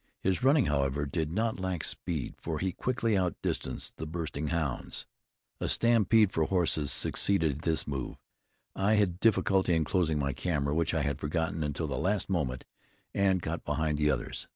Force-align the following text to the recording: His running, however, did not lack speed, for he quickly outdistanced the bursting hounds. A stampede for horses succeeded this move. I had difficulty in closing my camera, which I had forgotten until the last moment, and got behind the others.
His 0.23 0.41
running, 0.43 0.65
however, 0.65 1.05
did 1.05 1.31
not 1.31 1.59
lack 1.59 1.83
speed, 1.83 2.33
for 2.39 2.57
he 2.57 2.71
quickly 2.71 3.15
outdistanced 3.15 3.97
the 3.97 4.07
bursting 4.07 4.47
hounds. 4.47 5.05
A 5.59 5.69
stampede 5.69 6.31
for 6.31 6.45
horses 6.45 6.91
succeeded 6.91 7.59
this 7.61 7.85
move. 7.87 8.17
I 8.75 8.93
had 8.95 9.19
difficulty 9.19 9.75
in 9.75 9.83
closing 9.83 10.17
my 10.17 10.33
camera, 10.33 10.73
which 10.73 10.95
I 10.95 11.03
had 11.03 11.19
forgotten 11.19 11.63
until 11.63 11.85
the 11.85 11.99
last 11.99 12.31
moment, 12.31 12.65
and 13.13 13.43
got 13.43 13.63
behind 13.63 13.99
the 13.99 14.09
others. 14.09 14.47